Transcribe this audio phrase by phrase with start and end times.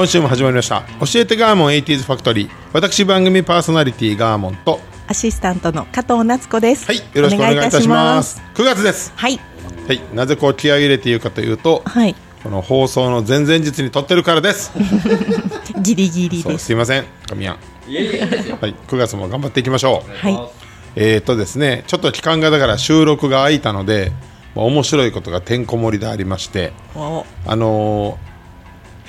[0.00, 0.82] 今週も始まりました。
[0.98, 2.50] 教えてガーモン 80s ファクトリー。
[2.72, 4.80] 私番組パーソナリティガーモンと。
[5.06, 6.86] アシスタントの加藤夏子です。
[6.86, 8.40] はいよろしくお願いいたします。
[8.58, 9.12] お願いいたし9月です。
[9.14, 9.38] はい。
[9.86, 12.16] はいなぜこう気合い入れて言うかというとはい。
[12.42, 14.72] この放送の前々日に撮ってるからです。
[15.82, 16.64] ギリギリです。
[16.64, 17.04] すいません。
[17.28, 17.58] 神谷。
[17.58, 20.26] はい9月も頑張っていきましょう。
[20.26, 20.38] はい。
[20.96, 24.12] えー、とですねちょっと期間がだから収録が空いたので、
[24.56, 28.29] まあ、面白いことがてんこ盛りでありましておあのー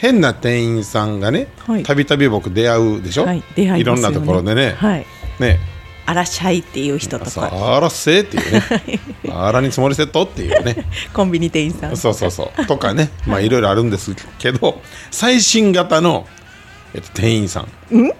[0.02, 1.84] 変な店員さんがねはい。
[1.84, 3.84] たびたび僕出会うでしょ、はい出会いね。
[3.84, 5.06] ろんなところでね,、はい。
[5.40, 5.60] ね。
[6.08, 9.00] あらっしゃいっていう人とさか、あらっせーっていうね。
[9.32, 10.88] あらに積もりセットっていうね。
[11.14, 11.96] コンビニ店員さん。
[11.96, 12.66] そうそうそう。
[12.66, 13.12] とかね。
[13.28, 16.28] まあいろいろあるんですけど最新型の、
[16.96, 17.68] えっと、店員さん。
[17.92, 18.14] 100,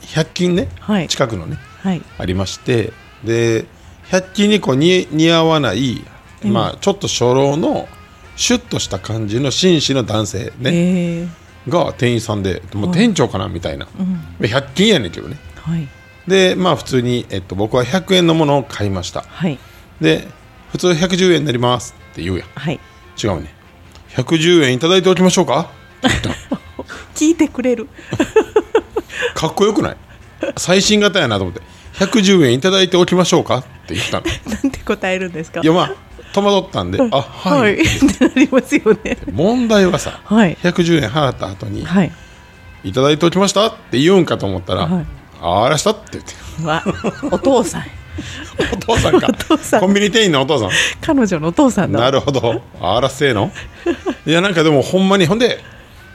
[0.00, 1.08] 100均ね、はい。
[1.08, 1.58] 近くのね。
[1.82, 2.00] はい。
[2.16, 2.94] ありまして。
[3.22, 3.66] で
[4.10, 6.02] 100均にこうに似合わない、
[6.42, 7.86] まあ、ちょっと初老の
[8.36, 11.28] シュッとした感じの紳士の男性ね、え。
[11.66, 13.86] ー、が店員さんでもう店長かなみたいな、
[14.40, 15.36] 100均やねんけどね。
[15.56, 15.88] はい。
[16.28, 19.22] でまあ普通に、えっと、僕は100円のものを買いました。
[19.22, 19.58] はい。
[20.00, 20.26] で
[20.72, 22.48] 普通110円になりますって言うやん。
[22.54, 22.80] はい。
[23.22, 23.54] 違うね。
[24.10, 25.60] 110円いただいておきましょうか？
[25.60, 25.64] っ
[26.02, 26.84] て言ったの。
[27.14, 27.88] 聞いてくれる。
[29.34, 29.96] かっこよくない？
[30.56, 31.62] 最新型やなと思って。
[31.94, 33.58] 110円いただいておきましょうか？
[33.58, 34.26] って言ったの。
[34.62, 35.60] なんて答えるんですか？
[35.62, 35.94] いやまあ
[36.42, 37.74] 戸惑ったんで、あはい、はい。
[37.80, 37.86] っ
[38.18, 39.16] てなりますよね。
[39.32, 40.56] 問題はさ、はい。
[40.62, 42.12] 110円払った後に、はい。
[42.84, 43.66] いただいておきました？
[43.68, 45.06] って言うんかと思ったら、はい。
[45.40, 46.34] ああらしたって言って。
[46.66, 46.82] わ、
[47.30, 47.82] お父さん。
[48.72, 49.26] お父さんか。
[49.28, 49.80] お父さん。
[49.80, 50.70] コンビニ店員のお父さん。
[51.00, 52.00] 彼女のお父さんだ。
[52.00, 52.62] なるほど。
[52.80, 53.50] あらせえの？
[54.26, 55.60] いやなんかでもほんまにほんで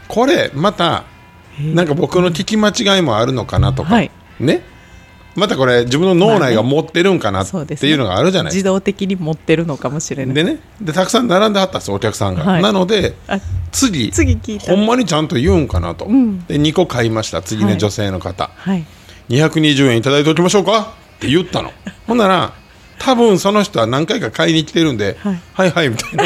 [0.08, 1.04] これまた
[1.60, 4.12] なんか僕の聞き間違いもあるのかなとか、はい。
[4.40, 4.64] ね
[5.36, 8.70] またこれ自分の脳内が持ってるんかなっていうのがあるじゃないですか。
[8.70, 10.36] 自動的に持ってるのかもしれない。
[10.36, 12.62] でねでたくさん並んではったんですお客さんが、はい。
[12.62, 13.40] なのであ
[13.72, 16.46] 次次聞いたほんまにちゃんと言うんかなと、ん。
[16.48, 17.80] で2個買いました次ね、はい。
[17.80, 18.50] 女性の方。
[18.54, 18.86] はい。
[19.30, 20.94] 220円いただいておきましょうか？
[21.18, 21.72] って言ったの。
[22.08, 22.54] ほんなら
[23.00, 25.42] 多分その人は何回か買いに来てるんで、はい。
[25.54, 26.26] はいはいみたいな。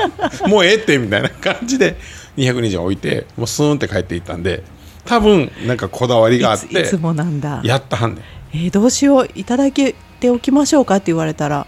[0.48, 1.96] もうええってみたいな感じで
[2.36, 4.64] 220円置いてもうスーンって帰っていったんで
[5.04, 7.60] 多分なんかこだわりがあっていつもなんだ。
[7.64, 8.24] やったはんねん。
[8.54, 11.66] えーどうしよういただけておきましょうかって言われたら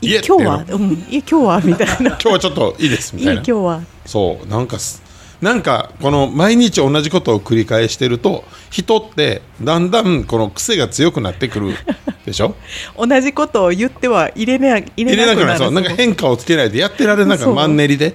[0.00, 1.94] い今日はうんいえ今日は みたいな。
[2.10, 3.42] 今日はちょっといいですみたいな。
[3.42, 3.80] 今日は。
[4.06, 5.02] そうなんかす
[5.40, 11.74] なんかこの毎日同じことを繰り返してると人ってだんだんこの癖が強くなってくる
[12.24, 12.54] でしょ？
[12.98, 18.14] 同じことを言っては入れ,、ね、入入れなくなるなんか変変化をつけないでやってられなくマンネリで。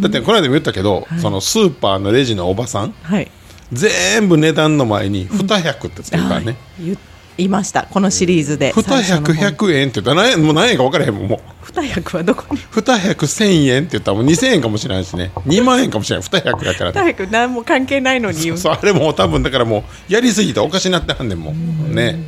[0.00, 3.30] だってこの間も言ったけど、そのスーパーのレジのおばさんはい
[3.72, 6.52] 全部値段の前に200ってつけるからね、は
[6.92, 6.98] い
[7.36, 7.84] 言いました。
[7.84, 8.70] このシリーズで。
[8.74, 10.14] 200、最初の方100円って言った。
[10.14, 12.60] ら何円もう何円か分からへんもんも200はどこに？
[12.60, 15.30] う200、1000円って言ったらもう2000円かもしれないしね。
[15.46, 16.28] 2万円かもしれない。
[16.28, 17.14] 200だからね。
[17.16, 18.58] 200何も関係ないのに言う。
[18.58, 21.94] そうあれもう多分だからもうやりすぎておかしになってはんねんもん。
[21.94, 22.18] ね。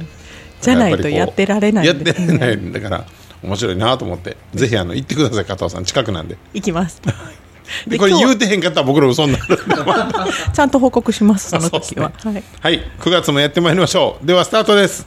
[0.63, 3.05] じゃないとやってられないやってられないんだから
[3.43, 4.39] 面白いなと思って。
[4.55, 5.85] ぜひあの行ってください加藤さん。
[5.85, 6.39] 近くなんで。
[6.55, 7.03] いきます
[7.87, 9.39] でこれ言うてへんかったら僕ら嘘にな。
[9.39, 9.59] る
[10.53, 12.45] ちゃんと報告しますその時は、 そうはい。
[12.61, 14.27] はい、9月もやってまいりましょう。
[14.27, 15.07] ではスタートです。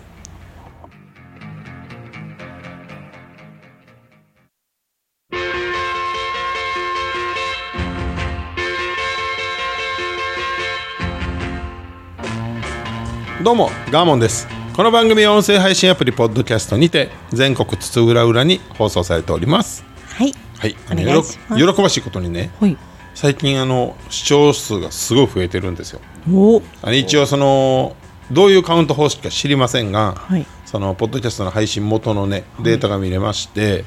[13.43, 14.47] どうもガーモンです。
[14.75, 19.85] この番組は音声配信アプリポッドキャストにて全国津々浦々に放送されております。
[20.17, 20.75] はいはい。
[20.87, 21.65] あおの願いします。
[21.65, 22.77] 喜喜ばしいことにねはい。
[23.13, 26.01] 最近あの視聴数がすごい増えてるんですよ。
[26.31, 26.61] お。
[26.81, 27.95] あの一応その
[28.31, 30.45] どういうカウント方式か知りませんが、はい。
[30.65, 33.83] そのポッドキャストの配信元のねデータが見れまして、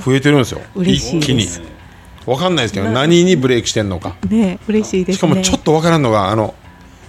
[0.00, 0.60] 増えてるんですよ。
[0.74, 1.44] 嬉しい一気に。
[1.44, 1.62] です
[2.26, 4.16] わかんないですけど何にブレイクしてんのか。
[4.28, 5.18] ね嬉しいですね。
[5.18, 6.54] しかもちょっとわからんのがあの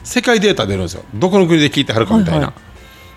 [0.03, 1.03] 世界データ出るんですよ。
[1.13, 2.53] どこの国で聞いてはるかみたいな、はいは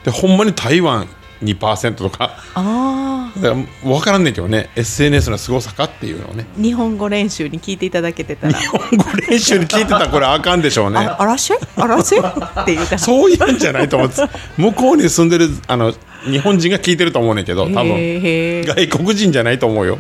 [0.05, 1.09] でほんまに台湾
[1.43, 2.39] 2%とか。
[2.55, 4.71] あだから分からんねんけどね。
[4.77, 6.47] SNS の凄さかっていうのをね。
[6.59, 8.53] あ日本語練習に聞いていただけてたら。
[8.53, 10.99] 日本語練習に聞いてたらこれあかんでしょうね。
[10.99, 14.23] ああらっしあらっしって言うたらそういうんじゃないと思うんです。
[14.57, 15.93] 向こうに住んでるあの
[16.25, 18.63] 日本人が聞いてると思うねんけど多分。
[18.65, 19.99] 外国人じゃないと思うよ。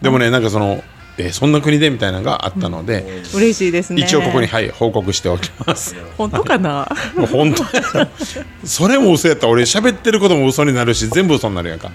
[0.00, 0.82] でもねなんかその
[1.18, 4.02] えーそんな国でみたいなのがあったので、嬉しいですね。
[4.02, 5.94] 一応ここに、はい、報告しておきます。
[6.16, 6.88] 本当かな？
[7.30, 7.62] 本当。
[7.98, 8.08] や
[8.64, 11.90] それも嘘やったら俺喋ってることも嘘になるし全部嘘になるやんか。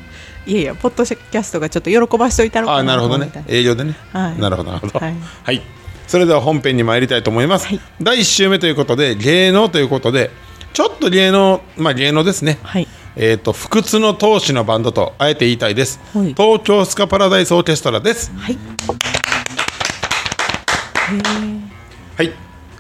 [0.46, 3.31] いやいやポッドキャストがちょっと喜ばしといたのかああなるほどね。
[3.48, 4.40] 営業でね、はい。
[4.40, 5.00] なるほどなるほど。
[5.00, 5.16] はい。
[5.44, 5.62] はい、
[6.08, 7.81] それでは本編に参りたいと思います、はい。
[8.02, 10.30] 第1週目ということで芸能ということで
[10.74, 12.60] ちょっと芸能まあ芸能ですね。
[12.62, 12.88] はい
[13.19, 16.36] えー、と不屈の闘志のバンドとあえて言いたいです、はい。
[16.36, 18.31] 東京スカパラダイスオーケストラです。
[18.38, 18.58] はい。
[22.16, 22.31] はい。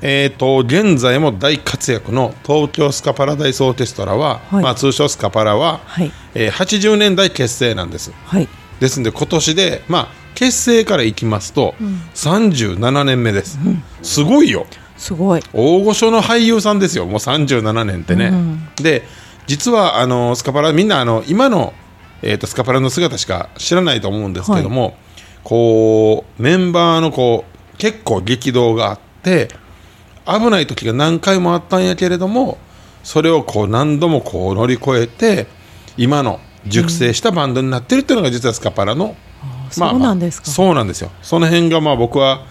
[0.03, 4.63] えー、と現在も大活躍の東京スカパラダイスオーケストラは、はい。
[4.63, 6.11] まあ、通称スカパラは、はい。
[6.35, 8.13] えー80年代結成なんです。
[8.25, 8.47] はい。
[8.79, 11.73] ですので今年で、まあ、結成からいきますと、
[12.13, 13.57] 37年目です、
[14.03, 14.67] すごいよ。
[14.97, 15.41] すごい。
[15.51, 17.07] 大御所の俳優さんですよ。
[17.07, 18.31] もう37年ってね、
[18.75, 19.03] で
[19.47, 21.73] 実はあのスカパラみんなあの今の、
[22.21, 24.95] えー、とスカパラの姿しか知らないと思うんですけども、
[25.43, 29.47] こうメンバーのこう結構激動があって
[30.25, 32.57] 危ない時が何回もあったんやけれども
[33.03, 35.47] それをこう何度もこう乗り越えて
[35.95, 39.15] 今の熟成したバンドになってるっていうのが実はスカパラの、
[39.71, 40.47] そうなんですか。
[40.47, 41.11] そうなんですよ。
[41.21, 42.45] その辺がまあ僕は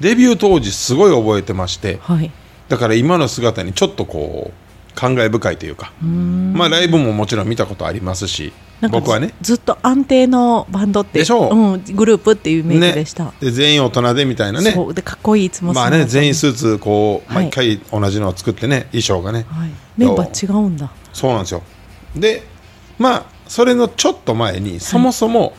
[0.00, 2.30] デビュー当時すごい覚えてましてはい。
[2.68, 4.67] だから今の姿にちょっとこう
[4.98, 5.92] 感慨深いというか。
[6.02, 8.52] まあライブももちろん見たことありますし。
[8.90, 9.32] 僕はね。
[9.40, 11.54] ずっと安定のバンドってでしょう。
[11.54, 14.72] うん、グループっていうイメージでした、で全員大人でみたいなね。
[14.72, 14.94] そう。
[14.94, 17.44] でかっこいいいつもまあね全員す、スーツこうはい。
[17.44, 19.46] 毎回同じのを作ってね衣装がね。
[19.48, 20.90] はい、メンバー違うんだ。
[21.12, 21.62] そうなんですよ。
[22.16, 22.42] で
[22.98, 25.52] まあそれのちょっと前にそもそも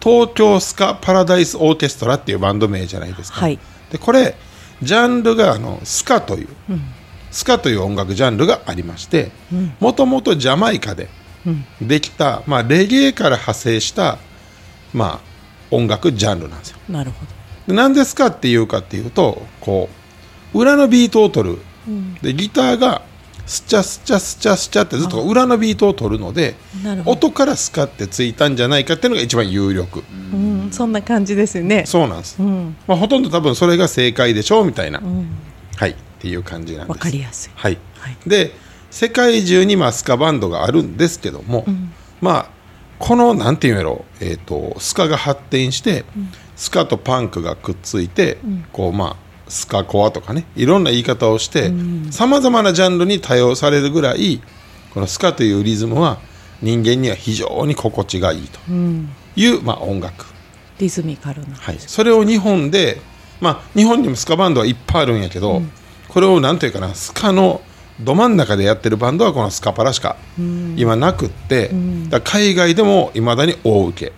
[0.00, 3.58] 東京スカパラダイスオーケストラっていうバンド名じゃないですか、はい。
[3.92, 4.34] でこれ
[4.82, 6.48] ジャンルがあのスカという、
[7.30, 9.30] スカという音楽ジャンルがありまして
[9.78, 11.08] もともとジャマイカで
[11.80, 14.18] できた、まあ、レゲエから派生した、
[14.92, 15.20] まあ、
[15.70, 16.78] 音楽ジャンルなんですよ。
[16.88, 17.32] なるほど。
[17.68, 19.88] でなんでスカっていうかっていうとこ
[20.54, 21.58] う裏のビートを取る、
[22.20, 23.02] でギターが
[23.46, 26.54] スチャスチャスチャスチャってずっと裏のビートを取るので
[26.84, 27.12] なるほど。
[27.12, 31.84] 音からスカってついたんじゃないかっていうのが一番有力、うん、そんな感じですよね。
[31.86, 32.76] そうなんです、うん。
[32.86, 35.00] まあ、ほとんど多分それが正解でしょうみたいな、
[35.76, 36.96] はいっていう感じなんです。
[36.96, 37.52] わかりやすい。
[37.54, 37.78] はい。
[37.98, 38.16] はい。
[38.26, 38.52] で
[38.90, 41.64] 世界中にまあスカバンドがあるんですけども、
[42.20, 42.50] まあ
[42.98, 46.04] このなんていうんやろう、えー、とスカが発展して、
[46.56, 48.38] スカとパンクがくっついて、
[48.72, 49.16] こうまあ
[49.48, 51.72] スカコアとかねいろんな言い方をして
[52.10, 54.40] さまざまなジャンルに多用されるぐらい
[54.92, 56.18] このスカというリズムは
[56.62, 58.60] 人間には非常に心地がいいと
[59.36, 60.26] いう、まあ、音楽、
[60.78, 63.00] リズミカルな、はい、それを日本で、
[63.40, 65.62] まあ、日本にもスカバンドはいっぱいあるんやけど、
[66.12, 67.60] これをなんていうかなスカの
[68.00, 70.16] ど真ん中でやってるバンドはこのスカパラしか
[70.76, 71.68] 今なくって、
[72.08, 74.12] だから海外でもいまだに大受け。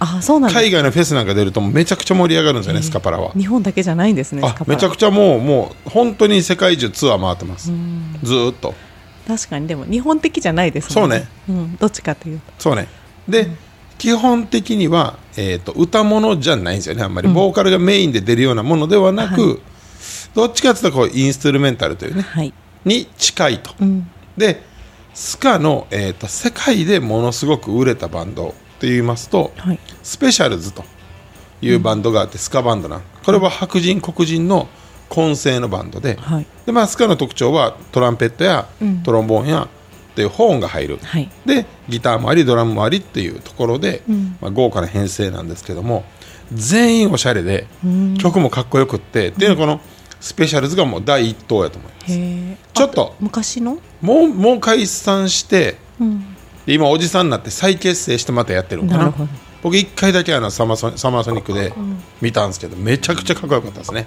[0.00, 3.32] あそうなん海外のフェスなんか出るとめちゃくちゃ盛り上がるんですよね、スカパラは。
[3.32, 7.72] 日本だけじゃないんですねめちゃくちゃもうもう本当に世界中ツアー回ってます、
[8.22, 8.74] ずーっと。
[9.26, 9.66] 確かに。
[9.66, 11.26] でも日本的じゃないですもんね。
[11.46, 12.52] そううん、どっちかというと。
[12.58, 12.88] そうね。
[13.28, 13.48] で、
[13.96, 19.58] 基本的には、えー、と歌物じゃないんですよねあんまり、ボーカルがメインで出るようなものではなく、はい
[20.34, 22.22] どっちかというとこうインストゥルメンタルというね。
[22.22, 22.52] はい。
[22.84, 24.10] に近いと、ん。
[24.36, 24.62] で
[25.14, 29.78] スカの、えー、と世界でものすごく売れたバンドといいますと、はい。
[30.02, 30.84] スペシャルズと
[31.62, 34.68] いうバンドがあって、スカバンドなんこれは白人黒人の
[35.08, 36.46] 混成のバンドで,、はい。
[36.66, 38.68] でまあ、スカの特徴はトランペットや
[39.04, 39.68] トロンボーンやっ
[40.16, 41.30] ていうホーンが入る、はい。
[41.46, 44.02] でギターもありドラムもありっていうところで、
[44.40, 46.04] まあ、豪華な編成なんですけども
[46.52, 47.66] 全員おしゃれで
[48.18, 49.80] 曲もかっこよくって、っていうのはこの
[50.24, 52.62] スペシャルズがもう第一党やと思います。
[52.72, 53.14] ちょっと。
[53.20, 53.78] 昔の？
[54.00, 56.34] もうもう解散してうん。
[56.64, 59.04] で今おじさんになって再結成してまたやってるのかな。
[59.04, 59.30] なるほど。
[59.62, 61.74] 僕1回だけあのサマーソニサマーソニックで
[62.22, 64.06] 見たんですけど、めちゃくちゃかっこよかったですね、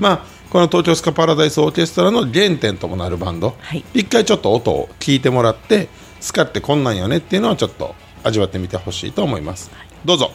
[0.00, 3.84] まあこの東京スカパラダイスオーケストラの原点ともなるバンド、はい。
[3.92, 5.88] 一回ちょっと音を聞いてもらって
[6.20, 9.70] スカってこんなんよねっていうのをちょっと味わってみてほしいと思います、
[10.06, 10.32] どうぞ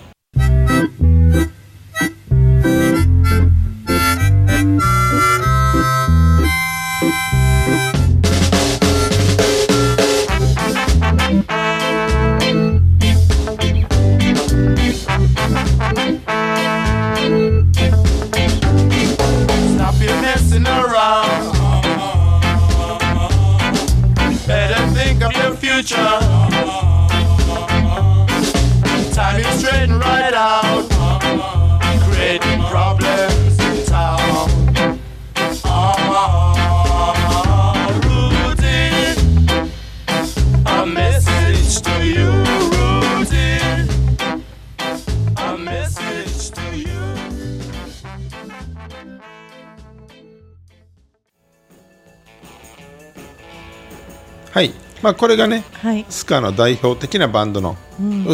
[55.06, 56.04] まあ、これがねはい。
[56.10, 57.78] スカの代表的なバンドの、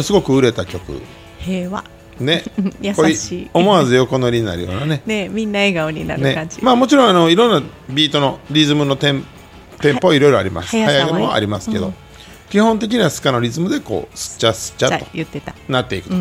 [0.02, 1.02] すごく売れた曲。
[1.38, 1.84] 平和。
[2.18, 2.44] ね。
[2.80, 3.50] 優しい。
[3.52, 5.02] 思わず横乗りになるようなね。
[5.04, 6.34] ねみんな笑顔になるね。
[6.34, 9.22] 感じ、まあ、もちろんあのいろんなビートのリズムのテン
[9.82, 10.70] テンポいろいろあります。
[10.70, 11.94] 速さは速いのもありますけど、うん。
[12.48, 15.54] 基本的にはスカのリズムでこうスッチャスッチャと言ってた。
[15.68, 16.14] なっていくと、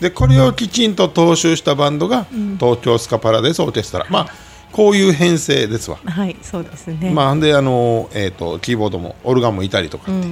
[0.00, 2.26] でこれをきちんと踏襲したバンドが、
[2.58, 10.28] 東京スカパラデスオーケストラ、まあこういう編成ですわ、はいそうですね、まあであの、えー、とキーボードもオルガンもいたりとかって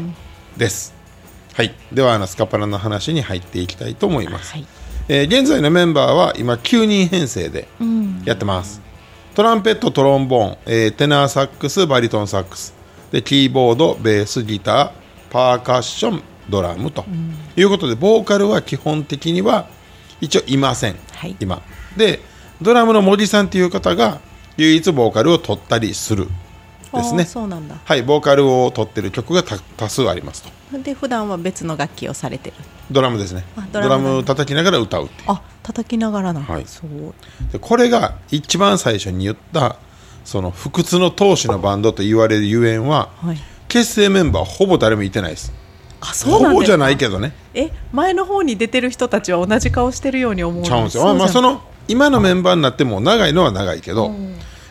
[0.57, 0.95] です、
[1.55, 1.75] はい。
[1.93, 4.67] ではあのスカパラの話に入っていきたいと思います、はい。
[5.09, 7.69] えー現在のメンバーは今9人編成で
[8.25, 8.81] やってます、
[9.35, 12.75] トランペットトロンボーン、えーテナーサックスバリトンサックス
[13.13, 14.91] でキーボードベースギター
[15.31, 17.05] パーカッションドラムと
[17.57, 19.69] いうことで、ボーカルは基本的には
[20.21, 21.37] 一応いません、はい。
[21.41, 21.63] 今。
[21.97, 22.21] で
[22.63, 24.21] ドラムの森さんという方が
[24.61, 26.29] 唯一ボーカルを取ったりする。
[26.93, 27.25] ですね。
[27.25, 27.77] そうなんだ。
[27.83, 30.79] はいボーカルを取ってる曲がた多数ありますと。
[30.79, 32.57] で普段は別の楽器をされてる。
[32.91, 33.45] ドラムですね。
[33.57, 35.31] あドラドラムム叩きながら歌うっていう。
[35.31, 36.65] あ叩きながらな、はい。
[36.67, 37.15] そう
[37.53, 39.77] でこれが一番最初に言った
[40.25, 43.39] その不屈の闘志のバンドと言われるゆえんは、はい。
[43.69, 45.53] 結成メンバーほぼ誰もいてないです。
[46.03, 47.33] あそうほぼじゃないけどね。
[47.55, 51.05] え前の方に出てる人たちは同じ顔してるように思うちゃうんですよ。
[51.05, 54.15] まあまあその今のメンバーになっても長いのは長いけど、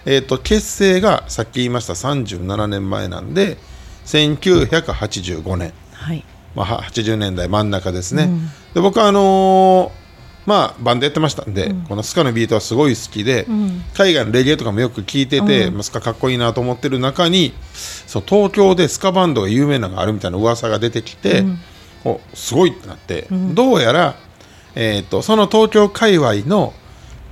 [0.05, 3.57] えー、と結成がさっき言いました37年前なんで
[4.05, 6.23] 1985年はい。
[6.55, 8.29] まあ、は80年代真ん中ですね、
[8.73, 9.99] で僕はあのー
[10.49, 13.45] まあ、バンドやってましたんで、このスカのビートはすごい好きで、
[13.93, 21.43] 海外のレゲエとかもよく聞いてて、まあスカかっこいいなと思ってる中にそう東京でスカバンドが有名なのがあるみたいな噂が出てきて、
[22.03, 24.15] おすごいってなって、どうやら、
[24.73, 26.73] えー、とその東京界隈の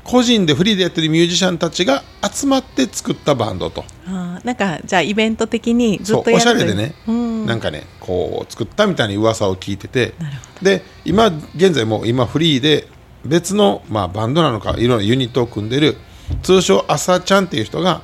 [0.07, 3.83] 個人でフリーでやってるミュージシャンたちが集まって作ったバンドと。
[4.07, 6.41] あーなんかじゃあイベント的にずっとやる。
[6.41, 7.45] しゃれでね、うん。
[7.45, 10.13] なんかねこう作ったみたいな噂を聞いてて。
[10.61, 12.87] で今現在もう今フリーで
[13.25, 15.97] 別の、まあ、バンドなのかいろいろなユニットを組んでる
[16.41, 18.01] 通称朝ちゃんっていう人が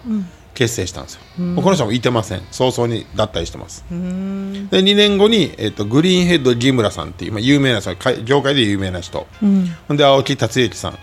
[0.53, 2.41] 結成したんですよ、もうこの人もいてません。
[2.51, 3.85] 早々に脱退してます。
[3.89, 7.81] で2年後に、えっとグリーンヘッド木村さんっていう、まあ、有名な
[8.25, 10.99] 業界で有名な人、ほんで青木達之さん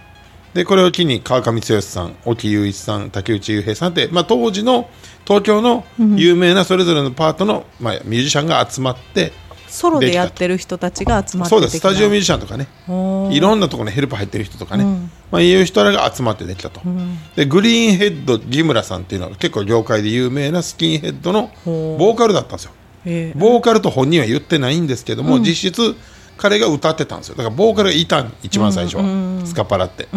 [0.54, 4.88] でこれを機に川上剛さん沖雄一さん竹内雄平さんって、まあ、当時の
[5.25, 5.85] 東京の
[6.16, 9.33] 有名なそれぞれのパートの、まあ、ミュージシャンが集まって
[9.71, 11.78] ソロでやってる人たちが集まってそうです。
[11.78, 12.66] スタジオミュージジシャンとかね。
[13.33, 14.85] いろんなところにヘルプ入ってる人とかね、
[15.30, 16.80] まあ、いう人らが集まってできたと、
[17.37, 22.73] でグリーンヘッド木村さんっていうのは結構業界で有名なスキンヘッドのボーカルだったんですよ。
[23.04, 25.95] へーボーカルと本人は言ってないんですけども、実質
[26.37, 27.37] 彼が歌ってたんですよ。
[27.37, 30.09] だからボーカルがいたん一番最初は、スカパラって、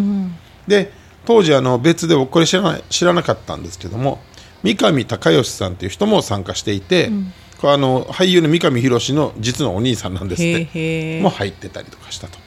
[0.67, 0.91] で
[1.25, 4.19] 当時あの別で僕これ知らない知らなかったんですけども
[4.63, 7.11] 三上孝義さんっていう人も参加していて、
[7.59, 11.21] これあの俳優の三上博の実のお兄さんなんですって。
[11.21, 12.39] も入ってたりとかしたと。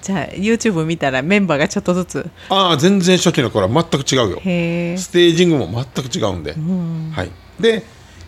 [0.00, 2.30] じゃあ YouTube 見たらメンバーがちょっとずつ。
[2.48, 4.36] ああ全然初期の頃は全く違うよ。
[4.98, 6.54] ステージングも全く違うんで、
[7.14, 7.84] はい、で、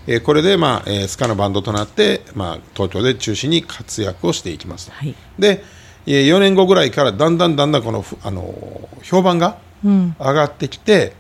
[0.06, 5.14] えーこれで、まあえースカのバンドとなって、まあ、東京で中心に活躍をしていきますと、はい。
[5.38, 5.64] で、え
[6.06, 11.12] 4年後ぐらいからだんだんだんだんこの、ふあのー評判が上がってきて、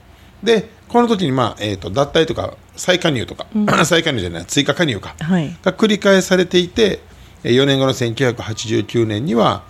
[0.42, 3.46] でこの時に、まあえー、と脱退とか再加入とか、
[3.84, 5.56] 再加入じゃない追加加入か、はい。
[5.62, 7.00] が繰り返されていて
[7.42, 9.64] 4年後の1989年には、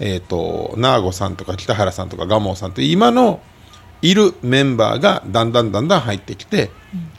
[0.00, 3.40] えー、とナーゴさんとか北原さんとか蒲生さんという今の
[4.00, 6.70] いるメンバーがだんだんだんだん入ってきて、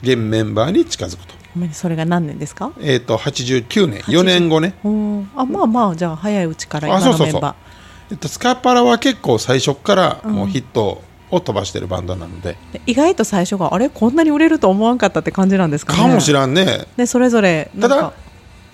[0.02, 1.34] 現メンバーに近づくと,、
[1.72, 2.72] それが何年ですか？
[2.80, 4.00] えー、と89年。
[4.02, 4.74] 4年後ね、
[5.36, 7.26] あまあまあじゃあ早いうちから今あそうそうそう。
[7.26, 7.56] のメンバ
[8.10, 15.98] えっと、スカパラは結構最初からもうヒットを飛ばしてるバンドなので、ーで意外と最初があれこんなに売れると思わんかったって感じなんですかね。
[16.00, 16.86] かもしんらんね。
[16.96, 18.12] でそれぞれただ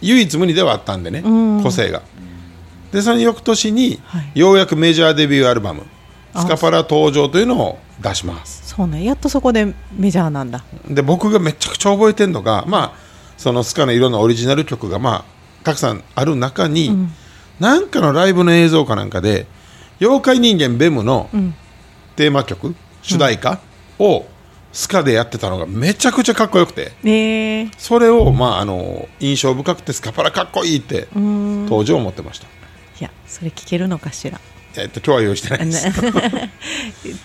[0.00, 1.62] 唯一無二ではあったんでね、ん。
[1.62, 2.02] 個性が。
[2.92, 4.38] でその翌年に、はい。
[4.38, 5.84] ようやくメジャーデビューアルバム「あ
[6.38, 9.04] スカパラ登場」というのを出しますそうね。
[9.04, 10.64] やっとそこでメジャーなんだ。
[10.88, 15.24] で僕がめちゃくちゃ覚えてるのがまあそのスカのいろんなオリジナル曲がまあ
[15.64, 17.08] たくさんある中に、
[17.58, 19.46] なんかのライブの映像かなんかで
[20.00, 21.28] 「妖怪人間ベム」の
[22.14, 23.58] テーマ曲、主題歌
[23.98, 24.26] を
[24.72, 26.92] スカでやってたのがめちゃくちゃかっこよくて。
[27.02, 31.08] ねえそれを、まあ、あの印象深くてスカパラかっこいいって
[31.68, 32.48] 当時思ってました、い
[33.00, 34.38] やそれ聞けるのかしら
[34.78, 35.88] えっと、今日は用意してないです。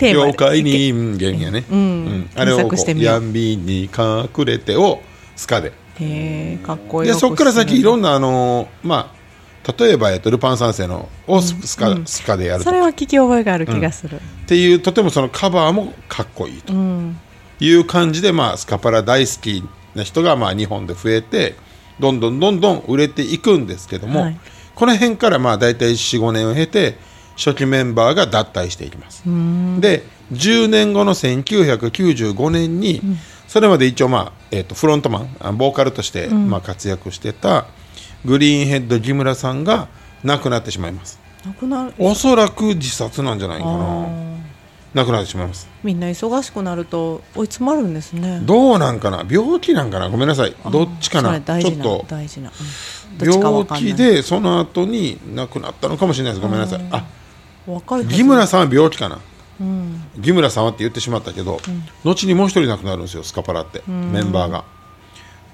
[0.00, 2.30] 妖怪人間やね、うん。
[2.34, 5.02] あれを闇に隠れてを
[5.36, 5.72] スカで。
[6.00, 12.70] へえかっこいいでそこから先いろんななあの、まあ、例えば、えっと、ルパン三世のをススカ,、スカでやるとか。
[12.70, 16.72] それは聞き覚えがある気がする、っていうとてもそのカバーもかっこいいと。
[17.60, 19.62] いう感じで、まあ、スカパラ大好き
[19.94, 21.54] な人がまあ日本で増えて
[22.00, 24.40] どんどんどんどん売れていくんですけども、はい。
[24.74, 26.96] この辺からまあ大体45年を経て
[27.36, 29.22] 初期メンバーが脱退していきます。
[29.80, 33.02] で10年後の1995年に、
[33.48, 37.66] それまで一応、まあえー、とフロントマンあボーカルとして、まあ、活躍してた
[38.24, 39.88] グリーンヘッド木村さんが
[40.24, 41.20] 亡くなってしまいます。
[41.44, 41.92] なくなる。
[41.98, 44.06] おそらく自殺なんじゃないかな。
[44.94, 45.68] 亡くなってしまいます。
[45.82, 48.40] みんな忙しくなると追い詰まるんですね。
[48.44, 49.24] どうなんかな？
[49.28, 50.08] 病気なんかな？
[50.08, 50.54] ごめんなさい。
[50.70, 52.04] どっちかそなちょっと。
[52.08, 52.52] 大事な、
[53.20, 53.28] うん。
[53.28, 56.42] 病気でその後に亡くなったのかもしれないです。
[56.42, 56.88] ごめんなさい。
[56.90, 57.04] あ
[57.66, 59.18] 若いはず木村さんは病気かな。
[60.22, 61.60] 木村さんはって言ってしまったけど、
[62.04, 64.64] 後にもう一人亡くなるんですよスカパラってメンバーが。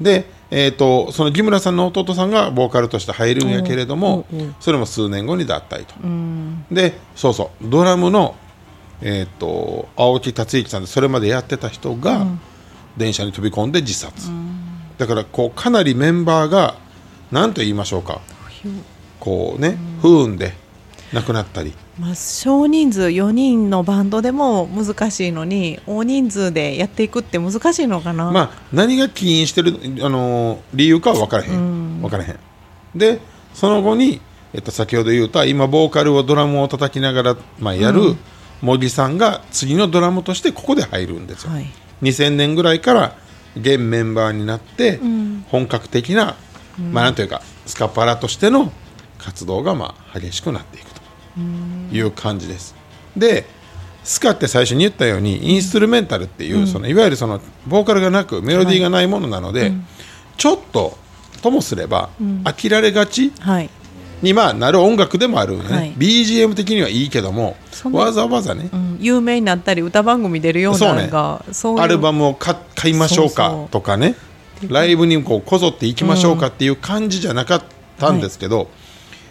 [0.00, 4.26] で、えー、とその木村さんの弟さんがボーカルとして入るんやけれども、
[4.60, 5.94] それも数年後に脱退と、
[6.74, 8.36] でそうそうドラムの、
[9.02, 12.26] えー、と青木達之さんでそれまでやってた人が、
[12.96, 14.30] 電車に飛び込んで自殺、
[14.96, 16.76] だからこうかなりメンバーが
[17.30, 18.20] 何と言いましょうか。
[19.20, 20.54] こうね、不運で
[21.12, 32.38] 亡くなったりまあ、少人数4人のバンドでも難しいのに大人数でやっていくって難しいのかな、まあ、何が起因してる、あのー理由かは分からへん、分からへん。
[32.94, 33.20] で
[33.52, 34.20] その後に、
[34.52, 38.16] えっと、先ほど言うた今ボーカルをドラムを叩きながら、まあ、やる
[38.62, 41.66] 茂木さんが次のドラムとしてここで入るんですよ、はい。
[42.02, 43.16] 2000年ぐらいから
[43.56, 45.00] 現メンバーになって、
[45.50, 46.36] 本格的な、
[46.92, 48.72] まあ、なんというかスカパラとしての
[49.18, 50.97] 活動が、まあ、激しくなっていくと
[51.92, 52.74] いう感じです。
[53.16, 53.46] で
[54.04, 59.72] スカって最初に言ったようにインストゥルメンタルっていう、そのいわゆるそのボーカルがなくメロディーがないものなので、
[60.38, 60.96] ちょっと
[61.42, 62.08] ともすれば、
[62.44, 63.70] 飽きられがちはい。
[64.22, 65.92] にまあなる音楽でもあるよね、はい。
[65.92, 67.56] BGM 的にはいいけども
[67.92, 71.82] わざわざね、うん、有名になったり歌番組出るようなのがそう,、いう。
[71.82, 74.16] アルバムを買買いましょうかとかね。
[74.68, 77.62] ライブにこうこぞっていきましょうかっていう感じじゃなかっ
[77.98, 78.68] たんですけど、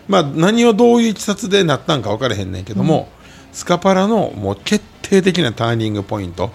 [0.08, 3.10] まあ、何をどういういきさつでなったんか分からへんねんけども、
[3.52, 6.52] スカパラのもう決定的なターニングポイント、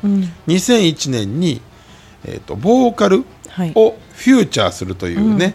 [0.47, 1.61] 2001年に、
[2.25, 3.73] えー、とボーカルはい。
[3.75, 5.55] をフューチャーするというね、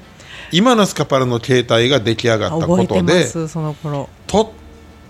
[0.52, 4.08] 今のスカパラの形態が出来上がったことですその頃。
[4.28, 4.50] とっ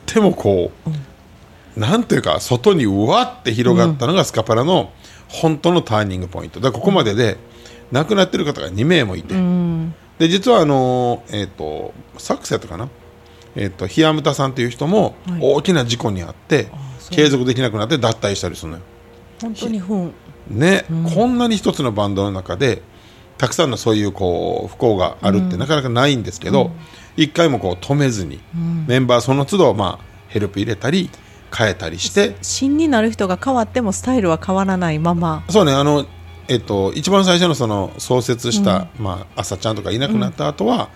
[0.06, 0.72] てもこ
[1.76, 4.92] う、なんていうか外にうわって広がったのがスカパラの
[5.28, 6.60] 本当のターニングポイント。
[6.60, 7.38] だここまでで
[7.92, 9.34] 亡くなってる方が2名もいて、
[10.20, 12.90] で実はあのーえっ、とサックスやったかな？
[13.56, 15.40] えっ、とヒアムタさんという人もはい。
[15.42, 17.16] 大きな事故に遭って、そう。
[17.16, 18.84] 継続できなくなって脱退したりするのよ。
[19.42, 20.14] 本当に不運。
[20.50, 22.82] ね、こんなに一つのバンドの中で
[23.38, 26.72] たくさんのそういうこう不幸があるってなかなかないんですけど、
[27.18, 28.40] 一回もこう止めずに、
[28.88, 31.10] メンバーその都度、まあ、ヘルプ入れたり
[31.54, 35.44] 変えたりして芯になる人が変わってもスタイルは変わらないまま。
[35.50, 36.06] そうねあの、
[36.48, 40.90] えっと、一番最初のその創設した、まあ、朝ちゃんとかいなくなった後は、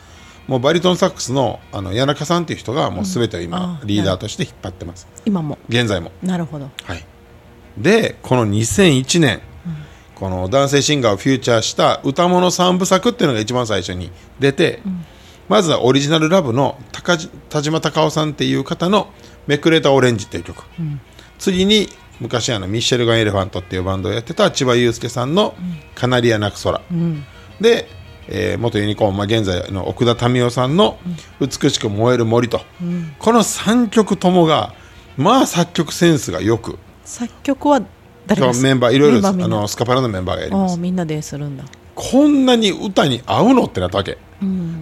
[0.48, 5.08] もうバリトンサックスのあの谷中さんっていう人がもう全てを今、あリーダーとして引っ張ってます。
[5.26, 5.58] 今も。
[5.70, 6.12] 現在も。
[6.24, 6.70] なるほど。
[6.84, 7.06] はい、
[7.78, 9.42] でこの2001年、
[10.16, 14.82] この男性シンガーをフューチャーした歌物三部作っていうのが一番最初に出て、
[15.48, 16.78] まずはオリジナルラブの
[17.50, 19.10] 田島隆夫さんっていう方の
[19.48, 20.64] 「めくれたオレンジ」っていう曲、
[21.40, 21.90] 次に
[22.22, 25.56] 昔あのミッシェルガン・エレファントっていうバンドをやってた千葉雄介さんの
[25.96, 26.80] 「カナリア泣く空」
[27.60, 27.88] で、
[28.28, 31.00] えー元ユニコーン、まあ、現在の奥田民生さんの
[31.42, 32.62] 「美しく燃える森と」
[33.18, 34.74] この3曲ともが
[35.18, 36.78] まあ作曲センスがよく。
[37.04, 37.82] 作曲は
[38.28, 40.80] 誰がメンバーいろいろあのスカパラのメンバーがやります。
[40.80, 41.64] みんなでするんだ。
[41.96, 44.18] こんなに歌に合うのってなったわけ、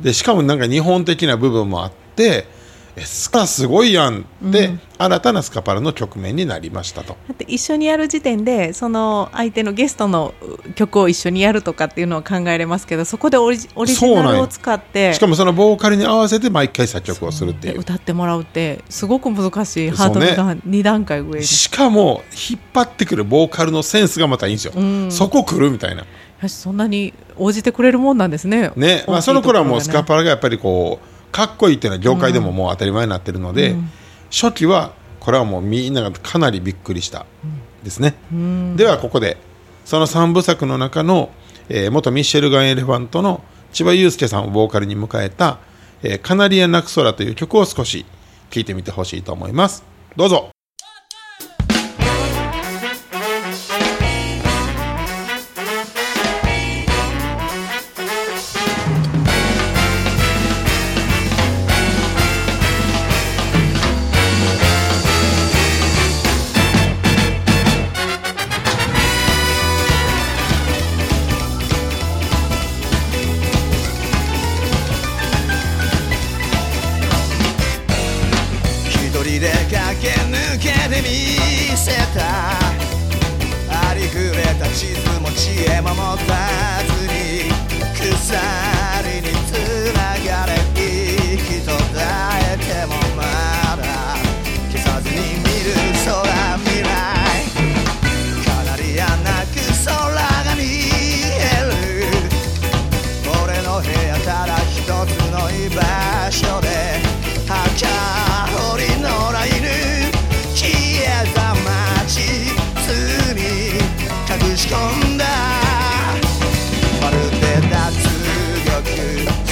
[0.03, 2.58] でしかもなんか日本的な部分もあってえ
[3.05, 7.17] スカすごいやんって、新たなスカパラの局面になりましたと。
[7.27, 10.33] だって一緒にやる時点でその相手のゲストの
[10.75, 15.13] 曲を一緒にやるとかっていうのは考えれますけどそこでオリジナルを使って。
[15.13, 17.73] しかもそのボーカルに合わせて毎回作曲をするっていう。
[17.75, 19.89] で歌ってもらうってすごく難しい。
[19.89, 24.73] ハードルが2段階上に、しかも引っ張ってくるボーカルのセンスがまたいいんですよ、
[25.09, 26.05] そこ来るみたいな。
[26.47, 28.71] そんなに応じてくれるもんなんですね。
[28.77, 29.03] ね。
[29.07, 33.75] まあ、その頃はもうスカパラがやっぱりこうかっこいいっていうのは業界でももう当たり前になってるので、
[34.31, 37.25] 初期はこれはもうみんながかなりびっくりした
[37.83, 38.15] ですね、
[38.75, 39.37] ではここで
[39.85, 41.31] その3部作の中の、
[41.69, 45.59] えー元ミッシェルガン・エレファントの千葉雄介さんをボーカルに迎えた
[46.03, 48.05] 「えーカナリア泣く空」という曲を少し
[48.49, 49.83] 聴いてみてほしいと思います。
[50.15, 50.49] どうぞ「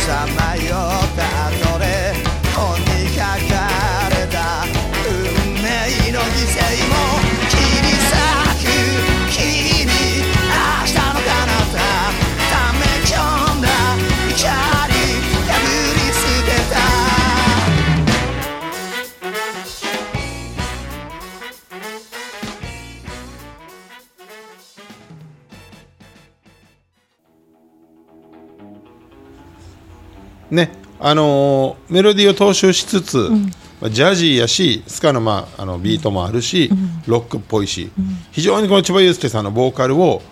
[0.07, 0.56] 獄さ
[30.51, 33.17] ねあのーメロディーを踏襲しつつ、
[33.81, 36.71] まあジャジーやしスカの,、まあ、あのビートもあるし、
[37.05, 37.91] ロックっぽいし、
[38.31, 40.23] 非常にこの千葉雄介さんのボーカルを、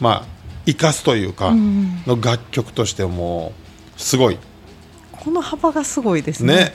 [0.00, 0.24] まあ、
[0.64, 3.52] 生かすというか、の楽曲としても
[3.98, 4.38] すごい。
[5.12, 6.54] この幅がすごいですね。
[6.54, 6.72] ね、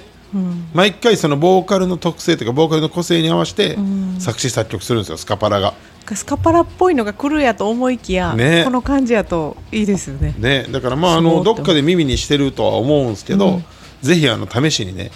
[0.75, 3.77] 毎回そのボーカルの特性というかボーカルの個性に合わせて
[4.19, 5.73] 作詞作曲するんですよスカパラが。
[6.13, 8.63] スカパラっぽいのが来るやと思いきや、ね。
[8.65, 10.33] この感じやといいですよね。
[10.37, 13.61] ね、だからまああのどっかで耳にしてるとは思うんですけど、
[14.01, 15.11] ぜひあの試しにね、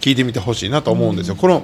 [0.00, 1.62] 聞いてみてほしいなと思うんですよ、この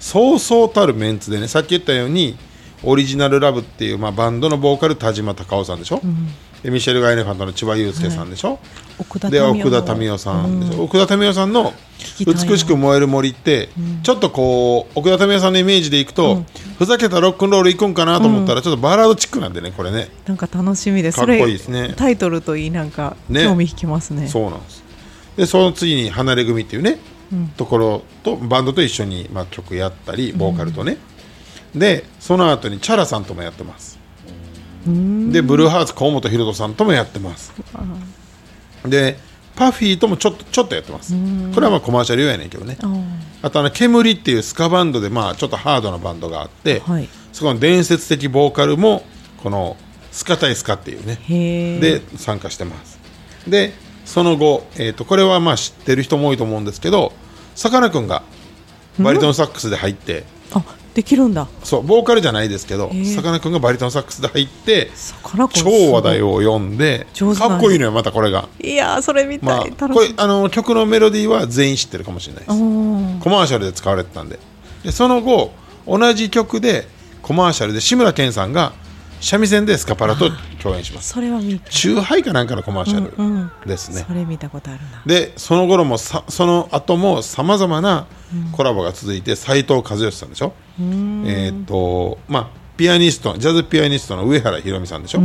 [0.00, 2.36] そうそうたるメンツでねさっき言ったように
[2.82, 6.00] オリジナルラブっていう、まあ、バンドのボーカル田島隆夫さんでしょ、
[6.66, 8.58] でミシェル・ガイネファントの千葉雄介さんでしょ、
[8.98, 9.70] 奥田で民生の。
[9.70, 11.72] 奥田民生さんでしょ、奥田民生さんの
[12.18, 13.68] 美しく燃える森って、
[14.02, 16.42] ちょっとこう奥田民生さんのイメージでいくと、
[16.76, 20.08] ふざけたロックンロールいくんかなと思ったら、ちょっとバラードチックなんでねこれね。
[20.26, 21.18] なんか楽しみです。
[21.18, 21.94] かっこいいですね。
[21.96, 23.44] タイトルといいなんかね。
[23.44, 24.26] 興味引きますね。
[24.26, 24.82] そうなんです。
[25.36, 26.98] でその次に離れ組っていうね、
[27.56, 30.96] ところとバンドと一緒に、まあ、曲やったりボーカルとね、
[31.76, 33.95] でその後にチャラさんともやってます
[35.32, 37.52] でブルーハーツ河本大翔さんともやってます。
[38.84, 39.18] で
[39.56, 41.14] パフィーともちょっとちょっとやってます。
[41.54, 42.76] これはまあコマーシャル用やねんけどね。
[43.42, 47.08] あとあの煙っていうスカバンドでまあちょっとハードなバンドがあって、はい。
[47.32, 49.04] そこの伝説的ボーカルも
[49.42, 49.76] この
[50.12, 51.18] スカ対スカっていうね。
[51.80, 52.98] で参加してます。
[53.48, 53.72] で
[54.04, 57.12] その後、えー、とこれはまあ知ってる人も多いと思うんですけど
[57.54, 58.22] さかなクンが
[58.98, 60.62] バリトンサックスで入って、あ
[60.96, 61.46] できるんだ。
[61.62, 64.90] そうボーカルじゃないですけどさかなクンがバリトンサックスで入って
[65.52, 67.06] 超話題を読んで
[67.38, 72.58] かっこいいのよまたこれが、いやーそれみたい、まあ、これあの曲のメロディーは全員知ってるかもしれないです。
[73.20, 74.38] コマーシャルで使われてたんで。
[74.84, 75.52] でその後
[75.86, 76.88] 同じ曲で
[77.20, 78.72] コマーシャルで志村けんさんが
[79.20, 80.30] 三味線でスカパラと
[80.62, 81.14] 共演します。
[81.14, 83.50] それは見チューハイかなんかのコマーシャうんうん。
[83.62, 85.02] ルですね、それ見たことあるな。
[85.06, 88.06] でその頃もさその後もさまざまな
[88.52, 90.52] コラボが続いて斎藤和義さんでしょ？
[90.78, 95.20] えーっとまあピアニストジャズピアニストの上原ひろみさんでしょ、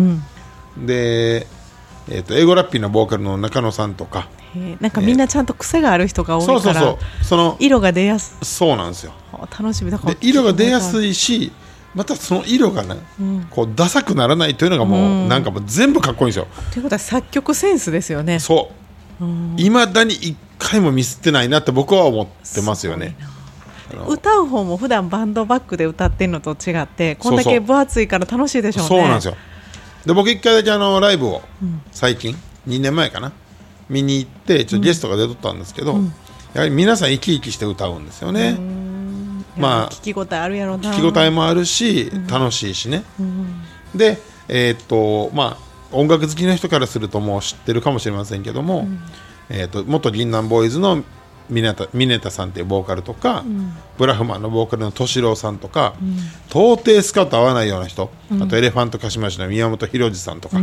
[0.77, 1.47] で、
[2.09, 4.27] えーっと英語ラッピーのボーカルの中野さんとか。
[4.81, 6.89] なんかみんなちゃんと癖がある人が多いから、そうそうそ
[7.21, 7.23] う。
[7.23, 9.13] その色が出やすそうなんですよ。
[9.31, 9.91] 楽しみ。
[9.91, 11.53] だからで色が出やすいいし
[11.93, 12.97] またその色がね、
[13.49, 16.47] こうダサくならないというのがもう、なんかもう全部かっこいいんですよ。
[16.71, 18.39] ということは作曲センスですよね。
[18.39, 18.71] そ
[19.19, 19.61] う。
[19.61, 23.15] いまだに一回もミスってないなって僕は思ってますよね。
[24.07, 28.87] 歌う方も普段バンドバックで歌ってるのと違ってこんだけ分厚いから楽しいでしょうね。
[28.87, 29.35] そうなんですよ。
[30.05, 31.41] で僕一回だけあのライブを
[31.91, 32.35] 最近、
[32.67, 33.33] 2年前かな。
[33.89, 35.99] 見に行ってちょっとゲストが出とったんですけど、
[36.53, 38.57] やはり皆さん生き生きして歌うんですよね、
[39.57, 40.91] まあ聞き応えあるやろうな。
[40.91, 43.03] 聞き応えもあるし、楽しいしね、
[43.95, 48.87] でえーっとまあ音楽好きの人からするともう知ってるかもしれませんけども、
[49.49, 51.03] えーっと元銀杏ボーイズの
[51.49, 53.43] 峰田峰田さんっていうボーカルとか、
[53.97, 55.95] ブラフマンのボーカルの敏郎さんとか、
[56.49, 58.09] 到底スカウト合わないような人、
[58.41, 60.57] あとエレファントカシマシの宮本浩次さんとか、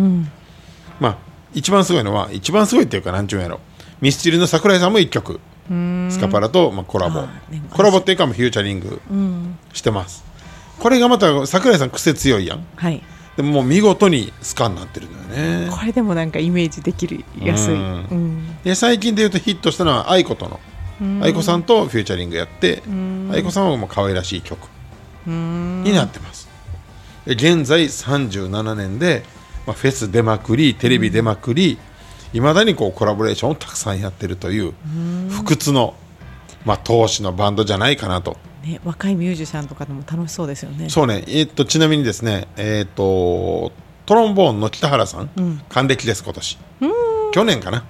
[0.98, 1.16] まあ
[1.52, 3.60] 一番すごいのは一番すごいっていうかなんちゅうんやろ。
[4.00, 5.40] ミスチルの桜井さんも1曲
[6.10, 7.26] スカパラと、まあ、コラボ。
[7.70, 9.00] コラボっていうかもうフューチャリング
[9.72, 10.24] してます、
[10.78, 12.64] これがまた桜井さん癖強いやん。
[12.76, 13.02] はい。
[13.36, 15.24] でももう見事にスカになってるのよ
[15.64, 15.70] ね。
[15.70, 17.76] これでもなんかイメージできるやすい、
[18.64, 20.58] で最近で言うとヒットしたのは愛子との。
[21.22, 22.82] 愛子さんとフューチャリングやって
[23.30, 24.68] 愛子さんはもう可愛らしい曲
[25.26, 26.48] になってます。
[27.24, 29.22] で現在37年で、
[29.64, 31.78] まあ、フェス出まくりテレビ出まくり
[32.32, 34.74] いまだにこうコラボレーションをたくさんやってるという
[35.30, 35.94] 不屈の、
[36.64, 40.90] まあ、投資のバンドじゃないかなとねね、若いミュージシャンとかでも楽しそうですよね。
[40.90, 43.72] そうね、えっとちなみにですね、えっと
[44.04, 46.58] トロンボーンの北原さん、ん還暦です今年。
[47.32, 47.84] 去年かな。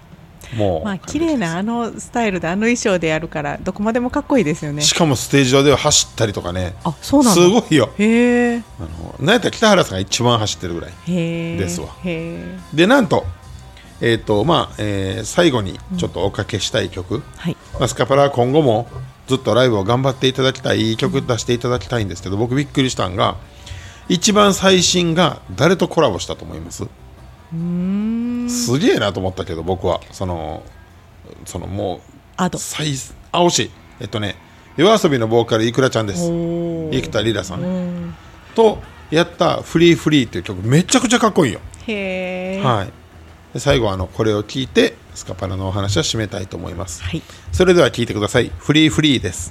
[0.56, 4.82] もう、まあ綺麗なあのスタイルであの衣装でやるからどこまでもかっこいいですよね。
[4.82, 6.74] しかもステージ上では走ったりとかね。
[6.84, 7.42] あそうなんだ。
[7.42, 7.90] すごいよ。
[7.98, 8.62] へえ。
[8.78, 10.92] あのなんやったら北原さんが一番走ってるぐらい。
[11.06, 12.58] ですわへえ。
[12.74, 13.24] でなんと,、
[14.00, 17.56] えっとまあえー最後にちょっとおかけしたい曲、はい。
[17.78, 18.86] まあスカパラは今後も
[19.26, 23.36] ずっとライブを頑張っていただきたいいい曲出していただきたいんですけど僕びっくりしたんが
[24.08, 26.84] 一番最新が誰とコラボしたと思います？
[28.48, 30.00] すげえなと思ったけど僕は。
[30.12, 30.62] その
[31.44, 32.00] そのもう
[32.36, 32.58] アド。
[32.58, 32.94] 最
[33.32, 33.62] あ惜し。
[33.64, 34.36] いえっとね
[34.76, 36.30] 夜遊びのボーカルいくらちゃんです。
[36.30, 38.14] お生田リラさん。
[38.54, 38.78] と
[39.10, 41.60] やった「フリーフリー」っていう曲めちゃくちゃかっこいいよ。
[41.86, 42.62] へえ。
[42.62, 42.92] はい、
[43.58, 47.22] で最後あのこれを聞いてスカパラのお話は締めたいと思います、はい。
[47.52, 48.50] それでは聞いてください。
[48.56, 49.50] フリーフリーです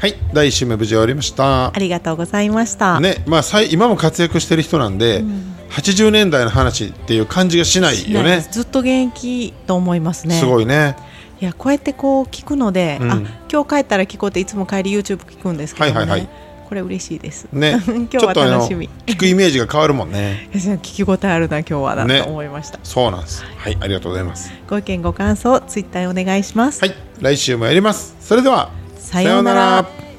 [0.00, 1.66] はい第1週目無事終わりました。
[1.66, 2.98] ありがとうございました。
[3.00, 5.22] ねまあ、さい今も活躍してる人なんで、
[5.72, 8.40] 80年代の話っていう感じがしないよね。
[8.50, 10.36] ずっと現役と思いますね。
[10.36, 10.96] すごいね。
[11.38, 13.10] いやこうやってこう聞くので、うん。
[13.10, 13.20] あ
[13.52, 16.28] 今日帰ったら聞こうっていつも帰り YouTube 聞くんですけどね、はいはいはい。
[16.66, 17.48] これ嬉しいです。
[17.52, 17.82] ね。
[17.84, 18.88] 今日は楽しみ。
[19.04, 20.48] 聞くイメージが変わるもんね。
[20.56, 22.22] 聞き応えあるな今日はなね。
[22.22, 22.78] と思いました。
[22.84, 23.44] そうなんです。
[23.54, 24.50] はいありがとうございます。
[24.66, 26.80] ご意見ご感想ツイッターお願いします。
[26.80, 28.16] はい来週もやります。
[28.18, 28.79] それでは
[29.10, 30.09] さようなら。